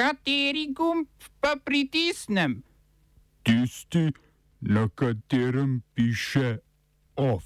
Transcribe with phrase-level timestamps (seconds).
[0.00, 1.08] Kateri gumb
[1.40, 2.62] pa pritisnem?
[3.44, 4.12] Tisti,
[4.60, 6.56] na katerem piše
[7.16, 7.44] OF.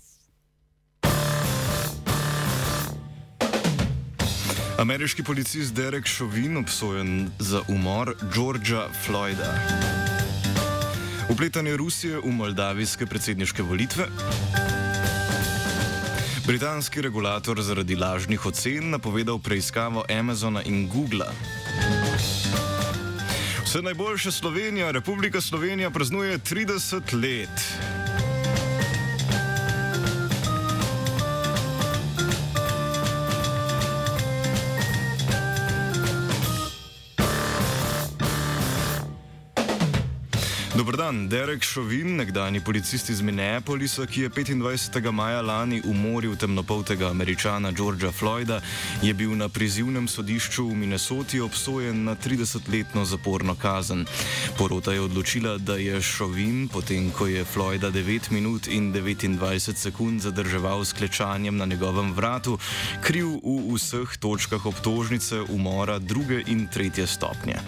[4.78, 9.50] Ameriški policist Derek Chauvin obsojen za umor Georgea Floyda.
[11.30, 14.06] Upletanje Rusije v moldavijske predsedniške volitve.
[16.46, 21.24] Britanski regulator zaradi lažnih ocen napovedal preiskavo Amazona in Google.
[23.74, 28.03] Vse najboljše Slovenija, Republika Slovenija praznuje 30 let.
[40.76, 45.10] Dobrodan, Derek Šovin, nekdani policist iz Minneapolisa, ki je 25.
[45.12, 48.60] maja lani umoril temnopoltega američana Georgea Floyda,
[49.02, 54.02] je bil na prizivnem sodišču v Minnesoti obsojen na 30-letno zaporno kazen.
[54.58, 60.26] Porota je odločila, da je Šovin, potem ko je Floyda 9 minut in 29 sekund
[60.26, 62.58] zadrževal s klečanjem na njegovem vratu,
[63.02, 67.62] kriv v vseh točkah obtožnice umora druge in tretje stopnje.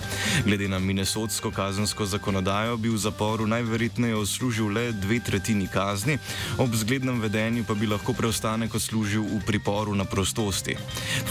[0.45, 6.17] Glede na minnesotsko kazensko zakonodajo v zaporu najverjetneje odslužil le dve tretjini kazni,
[6.59, 10.77] ob zglednem vedenju pa bi lahko preostanek odslužil v priporu na prostosti.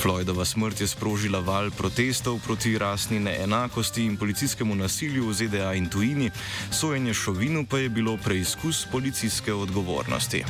[0.01, 5.89] Floydova smrt je sprožila val protestov proti rasni neenakosti in policijskemu nasilju v ZDA in
[5.89, 6.29] tujini,
[6.71, 10.45] sojenje Šovinu pa je bilo preizkus policijske odgovornosti.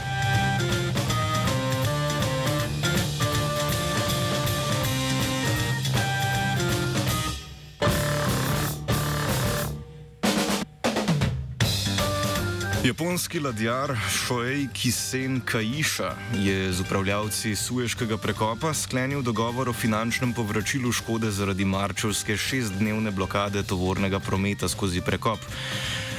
[12.85, 20.91] Japonski ladjar Shoei Kisen Kaiša je z upravljavci Sueškega prekopa sklenil dogovor o finančnem povračilu
[20.91, 25.39] škode zaradi marčevske šestdnevne blokade tovornega prometa skozi prekop.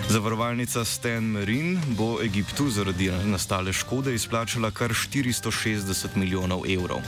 [0.08, 7.00] Zavarovalnica Stan Marine bo Egiptu zaradi nastale škode izplačala kar 460 milijonov evrov.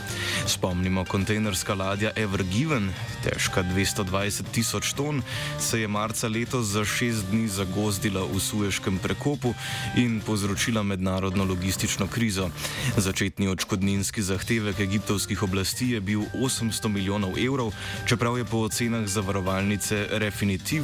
[0.47, 2.91] Spomnimo, kontejnerska ladja Ever Given,
[3.25, 5.23] težka 220 tisoč ton,
[5.61, 9.55] se je marca letos za šest dni zagozdila v Sueškem prekopu
[9.97, 12.51] in povzročila mednarodno logistično krizo.
[12.97, 17.73] Začetni odškodninski zahtevek egiptovskih oblasti je bil 800 milijonov evrov,
[18.07, 20.83] čeprav je po ocenah zavarovalnice Refinitiv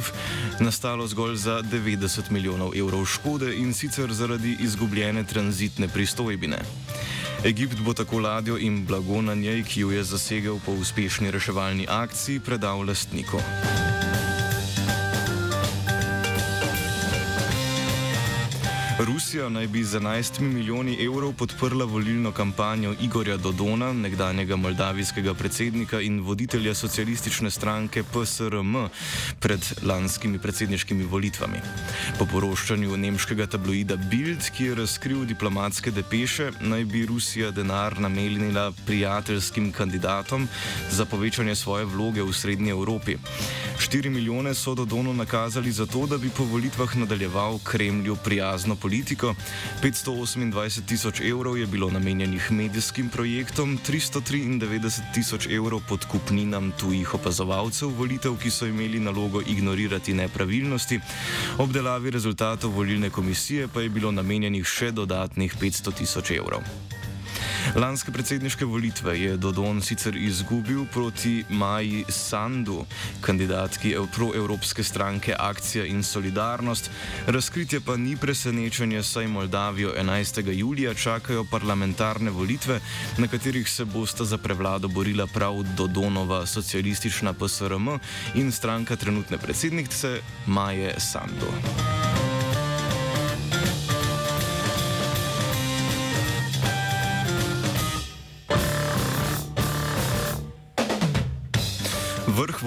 [0.59, 6.57] nastalo zgolj za 90 30 milijonov evrov škode in sicer zaradi izgubljene tranzitne pristojbine.
[7.43, 11.87] Egipt bo tako ladjo in blago na njej, ki jo je zasegel po uspešni reševalni
[11.89, 13.41] akciji, predal lastniku.
[18.99, 26.01] Rusija naj bi z 11 milijoni evrov podprla volilno kampanjo Igorja Dodona, nekdanjega moldavijskega predsednika
[26.01, 28.75] in voditelja socialistične stranke PSRM
[29.39, 31.59] pred lanskimi predsedniškimi volitvami.
[32.19, 38.71] Po poroščanju nemškega tabloida Bild, ki je razkril diplomatske depeše, naj bi Rusija denar namenila
[38.85, 40.47] prijateljskim kandidatom
[40.91, 43.17] za povečanje svoje vloge v Srednji Evropi.
[43.77, 49.33] 4 milijone so Dodonu nakazali za to, da bi po volitvah nadaljeval Kremlju prijazno politiko,
[49.81, 58.37] 528 tisoč evrov je bilo namenjenih medijskim projektom, 393 tisoč evrov podkupninam tujih opazovalcev volitev,
[58.37, 60.99] ki so imeli nalogo ignorirati nepravilnosti,
[61.57, 66.61] obdelavi rezultatov volilne komisije pa je bilo namenjenih še dodatnih 500 tisoč evrov.
[67.73, 72.85] Lanske predsedniške volitve je Dodon sicer izgubil proti Maji Sandu,
[73.21, 76.89] kandidatki proevropske stranke Akcija in Solidarnost.
[77.27, 80.51] Razkritje pa ni presenečenje, saj Moldavijo 11.
[80.51, 82.79] julija čakajo parlamentarne volitve,
[83.17, 87.87] na katerih se bosta za prevlado borila prav Dodonova socialistična PSRM
[88.35, 92.04] in stranka trenutne predsednice Maje Sandu.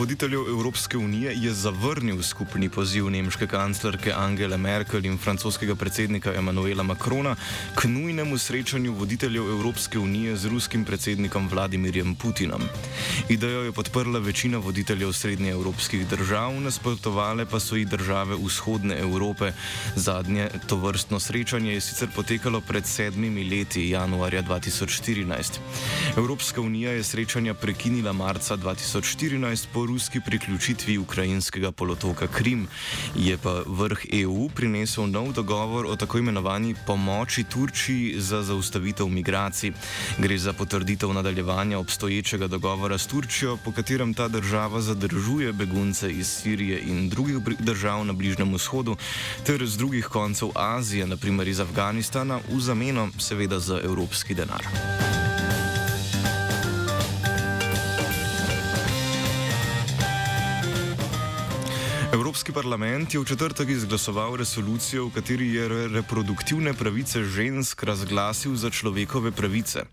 [0.08, 6.82] Voditeljev Evropske unije je zavrnil skupni poziv nemške kanclerke Angele Merkel in francoskega predsednika Emanuela
[6.82, 7.34] Macrona
[7.74, 12.62] k nujnemu srečanju voditeljev Evropske unije z ruskim predsednikom Vladimirjem Putinom.
[13.28, 19.52] Idejo je podprla večina voditeljev srednje evropskih držav, nasprotovale pa so i države vzhodne Evrope.
[19.96, 25.60] Zadnje to vrstno srečanje je sicer potekalo pred sedmimi leti, januarja 2014.
[26.16, 32.68] Evropska unija je srečanja prekinila marca 2014 po ruski priključitvi ukrajinskega polotoka Krim.
[33.16, 39.72] Je pa vrh EU prinesel nov dogovor o tako imenovani pomoči Turčiji za zaustavitev migracij.
[40.18, 46.26] Gre za potrditev nadaljevanja obstoječega dogovora s Turčijo, po katerem ta država zadržuje begunce iz
[46.26, 48.96] Sirije in drugih držav na Bližnem vzhodu
[49.46, 54.62] ter z drugih koncev Azije, naprimer iz Afganistana, v zameno seveda za evropski denar.
[62.28, 68.68] Evropski parlament je v četrtek izglasoval resolucijo, v kateri je reproduktivne pravice žensk razglasil za
[68.70, 69.86] človekove pravice.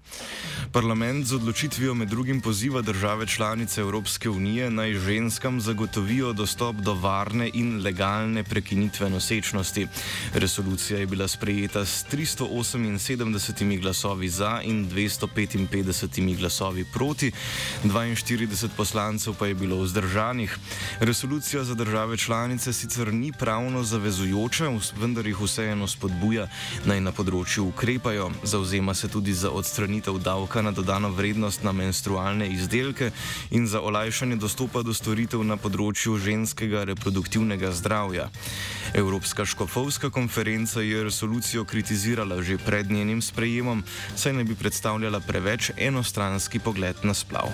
[0.76, 6.94] Parlament z odločitvijo med drugim poziva države članice Evropske unije naj ženskam zagotovijo dostop do
[6.94, 9.88] varne in legalne prekinitve nosečnosti.
[10.34, 17.32] Resolucija je bila sprejeta s 378 glasovi za in 255 glasovi proti,
[17.84, 20.58] 42 poslancev pa je bilo vzdržanih.
[21.00, 26.48] Resolucija za države članice sicer ni pravno zavezujoča, vendar jih vseeno spodbuja
[26.86, 28.32] naj na področju ukrepajo.
[28.44, 33.12] Zauzema se tudi za odstranitev davka na dodano vrednost na menstrualne izdelke
[33.52, 38.32] in za olajšanje dostopa do storitev na področju ženskega reproduktivnega zdravja.
[38.98, 43.86] Evropska škofovska konferenca je resolucijo kritizirala že pred njenim sprejemom,
[44.16, 47.54] saj ne bi predstavljala preveč enostranski pogled na splav.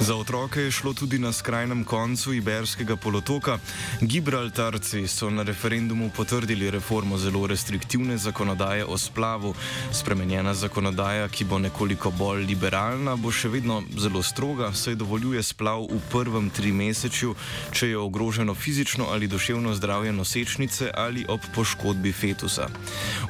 [0.00, 3.58] Za otroke je šlo tudi na skrajnem koncu Iberskega polotoka.
[4.00, 9.54] Gibraltarci so na referendumu potrdili reformo zelo restriktivne zakonodaje o splavu.
[9.92, 15.84] Spremenjena zakonodaja, ki bo nekoliko bolj liberalna, bo še vedno zelo stroga, saj dovoljuje splav
[15.92, 17.34] v prvem trimesečju,
[17.72, 22.70] če je ogroženo fizično ali duševno zdravje nosečnice ali ob poškodbi fetusa.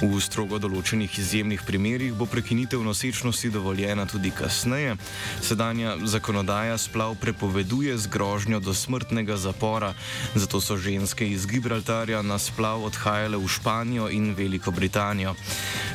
[0.02, 4.96] V strogo določenih izjemnih primerjih bo prekinitev nosečnosti dovoljena tudi kasneje.
[5.42, 9.94] Sedanja zakonodaja zakonodaja splav prepoveduje z grožnjo do smrtnega zapora,
[10.34, 15.32] zato so ženske iz Gibraltarja na splav odhajale v Španijo in Veliko Britanijo.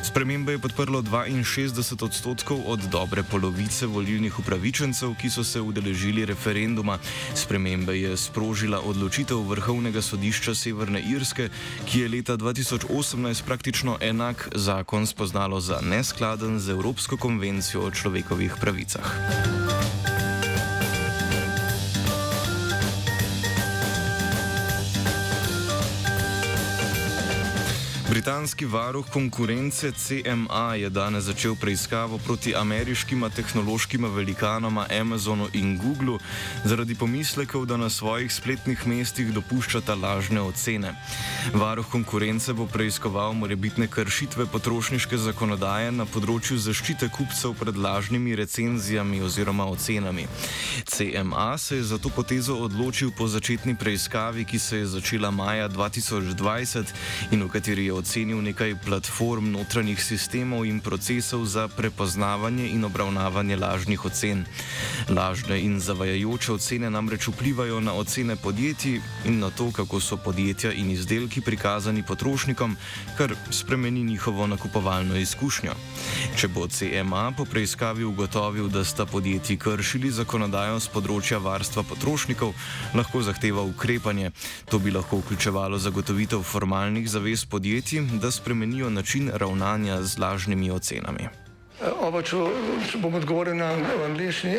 [0.02, 6.98] Spremembe je podprlo 62 odstotkov od dobre polovice volilnih upravičencev, ki so se udeležili referenduma.
[7.34, 11.48] Spremembe je sprožila odločitev Vrhovnega sodišča Severne Irske,
[11.86, 12.90] ki je leta 2018
[13.46, 19.75] praktično enak zakon spoznalo za neskladen z Evropsko konvencijo o človekovih pravicah.
[28.16, 36.18] Britanski varuh konkurence CMA je danes začel preiskavo proti ameriškima tehnološkima velikanoma Amazonu in Googlu
[36.64, 40.94] zaradi pomislekov, da na svojih spletnih mestih dopuščata lažne ocene.
[41.54, 49.20] Varuh konkurence bo preiskoval morebitne kršitve potrošniške zakonodaje na področju zaščite kupcev pred lažnimi recenzijami
[49.20, 50.24] oziroma ocenami.
[50.88, 55.68] CMA se je za to potezo odločil po začetni preiskavi, ki se je začela maja
[55.68, 56.96] 2020
[57.30, 62.84] in v kateri je ocenil, ocenil nekaj platform notranjih sistemov in procesov za prepoznavanje in
[62.86, 64.44] obravnavanje lažnih ocen.
[65.10, 70.70] Lažne in zavajajoče ocene namreč vplivajo na ocene podjetij in na to, kako so podjetja
[70.72, 72.76] in izdelki prikazani potrošnikom,
[73.18, 75.74] kar spremeni njihovo nakupovalno izkušnjo.
[76.38, 82.54] Če bo CMA po preiskavi ugotovil, da sta podjetji kršili zakonodajo z področja varstva potrošnikov,
[82.94, 84.30] lahko zahteva ukrepanje.
[84.70, 90.70] To bi lahko vključevalo zagotovitev formalnih zavez podjetij podjetij, da spremenijo način ravnanja z lažnimi
[90.70, 91.28] ocenami.
[92.00, 92.36] Oba, če,
[92.90, 93.72] če bom odgovoril na
[94.04, 94.58] angliški.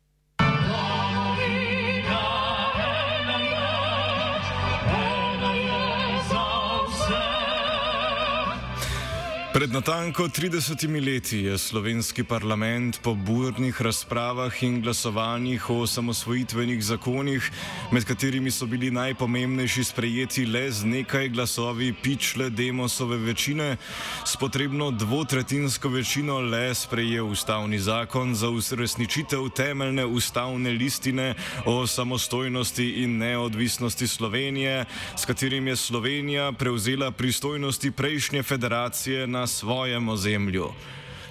[9.61, 17.51] Pred natanko 30 leti je slovenski parlament po burnih razpravah in glasovanjih o samosvojitvenih zakonih,
[17.91, 23.77] med katerimi so bili najpomembnejši sprejeti le z nekaj glasovi pičle demosove večine,
[24.25, 32.89] s potrebno dvotretinsko večino le sprejel ustavni zakon za uresničitev temeljne ustavne listine o samostojnosti
[33.03, 34.85] in neodvisnosti Slovenije,
[35.17, 40.71] s katerim je Slovenija prevzela pristojnosti prejšnje federacije na svojem ozemlju.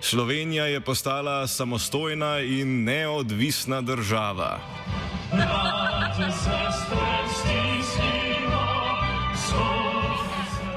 [0.01, 4.59] Slovenija je postala samostojna in neodvisna država.
[5.33, 6.33] Brate,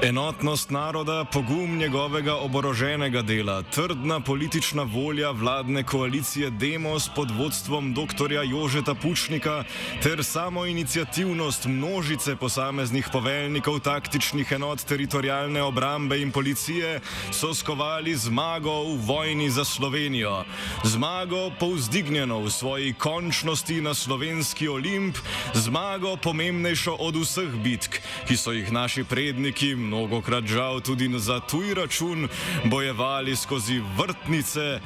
[0.04, 8.32] Enotnost naroda, pogum njegovega oboroženega dela, trdna politična volja vladne koalicije Demos pod vodstvom dr.
[8.50, 9.64] Jožeta Pučnika
[10.02, 17.00] ter samo inicijativnost množice posameznih poveljnikov taktičnih enot teritorijalne obrambe in policije
[17.32, 20.44] so skovali zmago v vojni za Slovenijo.
[20.84, 25.16] Zmago povzdignjeno v svoji končnosti na slovenski olimp,
[25.54, 27.96] zmago pomembnejšo od vseh bitk,
[28.28, 32.28] ki so jih naši predniki mnogokrat žal tudi za tuj račun
[32.64, 34.80] bojevali skozi vrtnice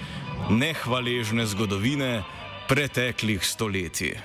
[0.50, 2.22] nehvaležne zgodovine
[2.68, 4.18] preteklih stoletij.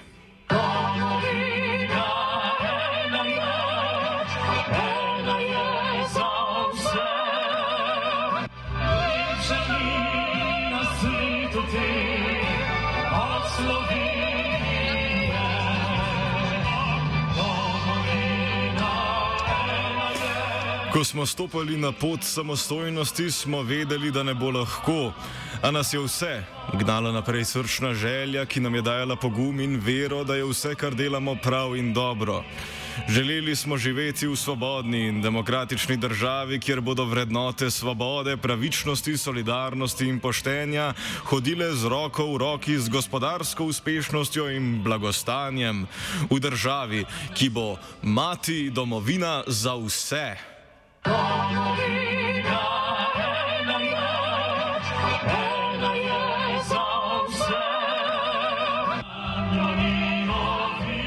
[20.93, 25.13] Ko smo stopili na pot samostojnosti, smo vedeli, da ne bo lahko,
[25.61, 30.23] a nas je vse gnala naprej srčna želja, ki nam je dajala pogum in vero,
[30.23, 32.43] da je vse, kar delamo, prav in dobro.
[33.09, 40.19] Želeli smo živeti v svobodni in demokratični državi, kjer bodo vrednote svobode, pravičnosti, solidarnosti in
[40.19, 40.93] poštenja
[41.25, 45.87] hodile z roko v roki z gospodarsko uspešnostjo in blagostanjem.
[46.29, 50.52] V državi, ki bo mati domovina za vse.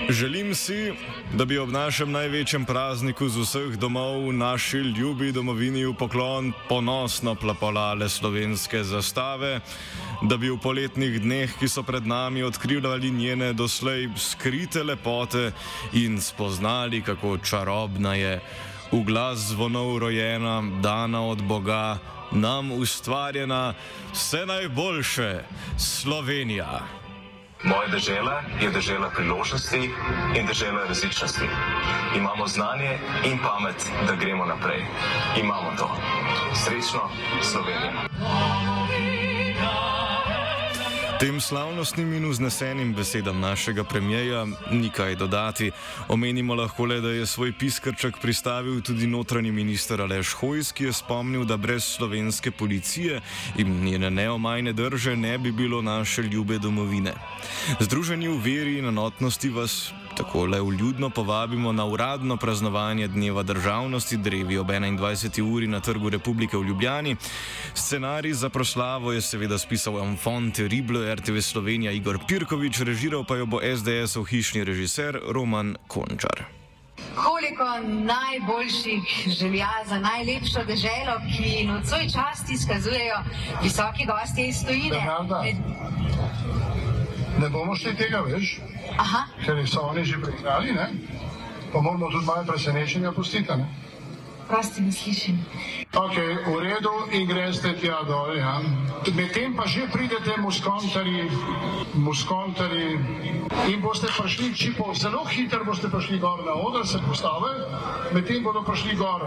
[0.09, 0.93] Želim si,
[1.35, 7.35] da bi ob našem največjem prazniku z vseh domov naši ljubi domovini v poklon ponosno
[7.35, 9.61] plapolale slovenske zastave,
[10.23, 15.51] da bi v poletnih dneh, ki so pred nami, odkrivali njene doslej skrite lepote
[15.93, 18.41] in spoznali, kako čarobna je
[18.93, 21.99] v glas zvonov rojena, dana od Boga,
[22.33, 23.75] nam ustvarjena
[24.13, 25.43] vse najboljše
[25.79, 26.81] Slovenija.
[27.65, 29.91] Moja država je država priložnosti
[30.37, 31.45] in država različnosti.
[32.17, 34.85] Imamo znanje in pamet, da gremo naprej.
[35.41, 35.97] Imamo to.
[36.55, 37.01] Srečno,
[37.43, 37.93] Slovenija.
[41.21, 45.71] Tem slavnostnim in vznesenim besedam našega premijeja ni kaj dodati.
[46.09, 50.93] Omenimo lahko le, da je svoj piskrček pristavil tudi notranji minister Aleš Hojs, ki je
[50.93, 53.21] spomnil, da brez slovenske policije
[53.57, 57.15] in njene neomajne drže ne bi bilo naše ljube domovine.
[57.81, 64.17] Združeni v veri in enotnosti vas Tako le vljudno povabimo na uradno praznovanje Dneva državnosti
[64.17, 65.53] drevi ob 21.
[65.53, 67.17] uri na Trgu Republike v Ljubljani.
[67.75, 73.47] Scenarij za proslavo je seveda spisal Amfonte Riblo, RTV Slovenija Igor Pirkovič, režiral pa jo
[73.47, 76.45] bo SDS-ov hišni režiser Roman Končar.
[77.15, 79.03] Koliko najboljših
[79.39, 83.19] želja za najlepšo deželo, ki nocoj časti izkazujejo
[83.63, 84.97] visoki gosti iz tujine.
[87.41, 88.57] Ne bomo šli tega več.
[88.97, 89.27] Aha.
[89.45, 90.89] ker so oni že prikrali, ne?
[91.73, 93.53] pa moramo tudi malo presenečenja pustiti.
[93.53, 93.67] Ne?
[94.49, 95.39] Prosti, ne slišim.
[95.99, 96.17] Ok,
[96.47, 98.37] v redu, in greste tja dol.
[98.39, 98.63] Ja.
[99.13, 101.27] Medtem pa že pridete muskontari,
[101.99, 102.95] muskontari
[103.67, 107.53] in boste prišli čipo, zelo hitro boste prišli gor na oder, se postave,
[108.15, 109.27] medtem bodo prišli gor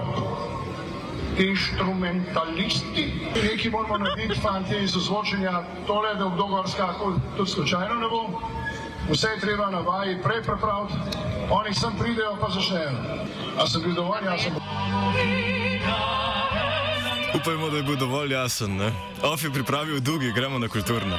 [1.40, 3.06] instrumentalisti.
[3.36, 8.20] Nekaj moramo narediti, fanti, iz ozvočenja, tole, da v dogor skakal, tudi slučajno ne bo
[9.10, 10.94] vse je treba na vaji prej prepraviti,
[11.50, 12.92] oni sem pridejo pa začnejo.
[13.58, 14.54] A sem bil dovolj jasen?
[17.36, 18.82] Upajmo, da je bil dovolj jasen.
[19.24, 21.18] Of je pripravil dugi, gremo na kulturno.